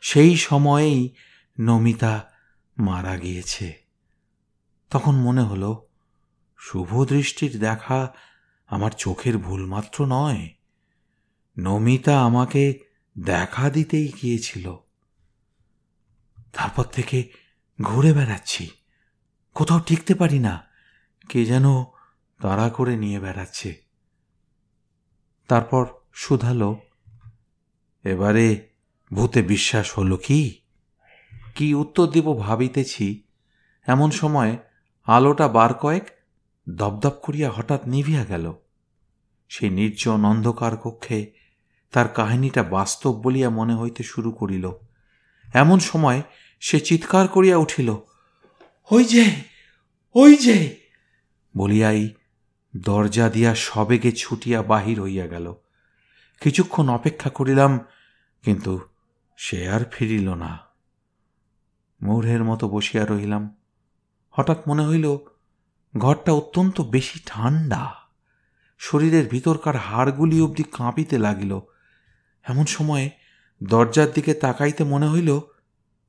সেই 0.00 0.36
সময়েই 0.36 1.14
নমিতা 1.60 2.32
মারা 2.78 3.16
গিয়েছে। 3.16 3.84
তখন 4.90 5.14
মনে 5.14 5.42
হলো, 5.42 5.86
শুভ 6.58 7.04
দৃষ্টির 7.04 7.58
দেখা 7.58 8.14
আমার 8.66 8.90
চোখের 8.90 9.38
ভুল 9.38 9.66
মাত্র 9.66 10.06
নয়। 10.08 10.54
নমিতা 11.58 12.24
আমাকে 12.24 12.78
দেখা 13.18 13.70
দিতেই 13.70 14.12
গিয়েছিল। 14.22 14.76
তারপর 16.52 16.84
থেকে 16.84 17.32
ঘুরে 17.82 18.12
বেড়াচ্ছি। 18.12 18.70
কোথাও 19.54 19.80
টিকতে 19.80 20.14
পারি 20.14 20.38
না। 20.38 20.64
কে 21.28 21.44
যেন 21.44 21.64
তাড়া 22.42 22.70
করে 22.70 22.96
নিয়ে 22.96 23.20
বেড়াচ্ছে। 23.20 23.82
তারপর 25.48 25.86
শুধালো, 26.14 26.80
এবারে 28.04 28.68
ভূতে 29.12 29.42
বিশ্বাস 29.42 29.98
হলো 29.98 30.16
কি? 30.16 30.60
কি 31.54 31.74
উত্তর 31.74 32.06
দিব 32.06 32.38
ভাবিতেছি। 32.38 33.22
এমন 33.86 34.10
সময় 34.10 34.56
আলোটা 35.04 35.48
বার 35.48 35.74
কয়েক 35.74 36.04
দপদপ 36.68 37.14
করিয়া 37.22 37.50
হঠাৎ 37.50 37.86
নিভিয়া 37.86 38.24
গেল। 38.24 38.54
সেই 39.48 39.70
নির্জন 39.70 40.24
অন্ধকার 40.24 40.76
কক্ষে 40.76 41.32
তার 41.92 42.08
কাহিনীটা 42.08 42.62
বাস্তব 42.62 43.12
বলিয়া 43.12 43.50
মনে 43.50 43.74
হইতে 43.74 44.02
শুরু 44.02 44.30
করিল। 44.30 44.70
এমন 45.54 45.78
সময় 45.78 46.22
সে 46.60 46.80
চিৎকার 46.80 47.28
করিয়া 47.28 47.56
উঠিল 47.56 47.96
ওই 48.90 49.04
যে 49.04 49.34
ওই 50.14 50.36
যে 50.36 50.76
বলিয়াই 51.56 52.10
দরজা 52.76 53.28
দিয়া 53.28 53.54
সবেগে 53.54 54.12
ছুটিয়া 54.12 54.62
বাহির 54.62 55.00
হইয়া 55.00 55.26
গেল। 55.26 55.54
কিছুক্ষণ 56.40 56.88
অপেক্ষা 56.88 57.30
করিলাম, 57.30 57.78
কিন্তু 58.42 58.80
সে 59.36 59.68
আর 59.68 59.80
ফিরিল 59.92 60.34
না। 60.34 60.58
মূঢ়ের 62.02 62.44
মতো 62.44 62.68
বসিয়া 62.68 63.06
রহিলাম। 63.06 63.56
হঠাৎ 64.30 64.68
মনে 64.68 64.86
হইল, 64.86 65.18
ঘরটা 65.98 66.32
অত্যন্ত 66.32 66.80
বেশি 66.80 67.20
ঠান্ডা 67.26 67.94
শরীরের 68.78 69.28
ভিতরকার 69.28 69.76
হাড়গুলি 69.76 70.40
অবধি 70.40 70.62
কাঁপিতে 70.62 71.18
লাগিল। 71.18 71.60
এমন 72.42 72.66
সময়ে 72.66 73.10
দরজার 73.62 74.12
দিকে 74.12 74.34
তাকাইতে 74.34 74.84
মনে 74.84 75.08
হইল, 75.08 75.40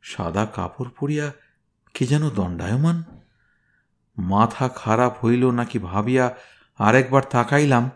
সাদা 0.02 0.46
কাপড় 0.46 0.90
পরিয়া 1.00 1.34
কে 1.96 2.08
যেন 2.08 2.30
দণ্ডায়মান? 2.30 3.04
মাথা 4.18 4.70
খারাপ 4.70 5.26
হইল 5.26 5.52
নাকি 5.52 5.80
ভাবিয়া 5.80 6.36
আরেকবার 6.78 7.24
তাকাইলাম। 7.30 7.92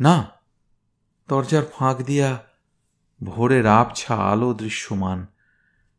না, 0.00 0.28
দরজার 1.28 1.62
ফাঁক 1.72 1.96
দিয়া 1.96 2.44
ভোরের 3.24 3.66
আবছা 3.66 4.14
আলো 4.14 4.54
দৃশ্যমান। 4.54 5.26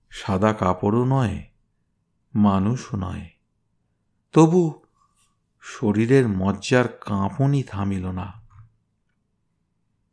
সাদা 0.10 0.54
কাপড়ও 0.54 1.06
নয়, 1.06 1.48
মানুষও 2.36 2.98
নয়। 2.98 3.30
তবু 4.34 4.84
শরীরের 5.62 6.28
মজ্জার 6.28 6.88
কাঁপনই 6.88 7.64
থামিল 7.64 8.12
না। 8.12 8.34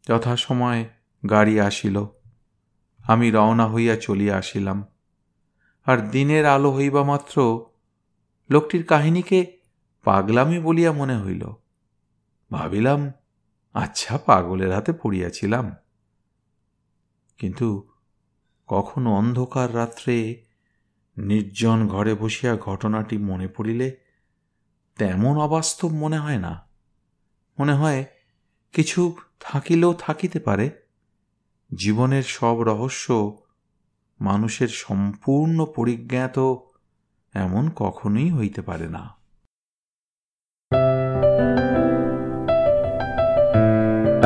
যথাসময় 0.08 0.88
গাড়ি 1.30 1.60
আসিল। 1.60 2.06
আমি 3.08 3.30
রওনা 3.30 3.66
হইয়া 3.66 3.96
চলিয়া 3.96 4.36
আসিলাম। 4.36 4.84
আর 5.86 6.10
দিনের 6.10 6.46
আলো 6.46 6.72
হইবা 6.72 7.04
মাত্র 7.04 7.64
লোকটির 8.50 8.84
কাহিনীকে 8.84 9.56
পাগলামি 10.04 10.58
বলিয়া 10.58 10.92
মনে 10.92 11.22
হইল। 11.22 11.52
ভাবিলাম 12.50 13.12
আচ্ছা 13.74 14.18
পাগলের 14.18 14.72
হাতে 14.74 14.92
পড়িয়াছিলাম। 14.92 15.74
কিন্তু 17.38 17.88
কখনো 18.66 19.14
অন্ধকার 19.14 19.74
রাত্রে 19.74 20.44
নির্জন 21.16 21.88
ঘরে 21.88 22.14
বসিয়া 22.14 22.56
ঘটনাটি 22.56 23.18
মনে 23.18 23.48
পড়িলে 23.48 23.96
তেমন 24.98 25.38
অবাস্তব 25.38 25.88
মনে 25.88 26.18
হয় 26.18 26.38
না। 26.38 26.68
মনে 27.60 27.74
হয় 27.74 28.04
কিছু 28.72 29.16
থাকিলেও 29.40 29.94
থাকিতে 29.94 30.40
পারে। 30.40 30.70
জীবনের 31.74 32.22
সব 32.22 32.62
রহস্য 32.62 33.36
মানুষের 34.20 34.68
সম্পূর্ণ 34.68 35.64
পরিজ্ঞাত 35.64 36.54
এমন 37.34 37.70
কখনোই 37.76 38.30
হইতে 38.30 38.62
পারে 38.62 38.88
না। 38.88 39.16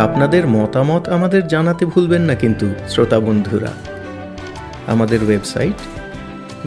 আপনাদের 0.03 0.46
মতামত 0.46 1.09
আমাদের 1.09 1.48
জানাতে 1.48 1.87
ভুলবেন 1.87 2.22
না 2.22 2.35
কিন্তু, 2.35 2.74
শ্রোতা 2.88 3.20
বন্ধুরা। 3.20 3.72
আমাদের 4.87 5.24
ওয়েবসাইট 5.24 5.74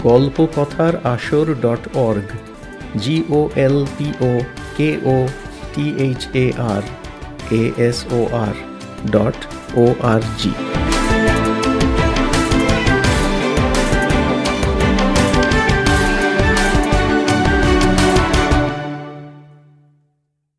গল্প 0.04 0.48
কথার 0.56 1.06
আসর 1.06 1.54
dot 1.62 1.98
org 1.98 2.30
G O 2.98 3.50
L 3.56 3.86
P 3.98 4.14
O 4.22 4.40
K 4.78 5.00
O 5.04 5.28
T 5.76 5.94
H 5.98 6.28
A 6.34 6.52
R 6.58 6.82
A 7.52 7.72
S 7.78 8.06
O 8.12 8.28
R 8.32 8.54
dot 9.12 9.48
O 9.76 9.94
R 10.04 10.22
G 10.38 10.52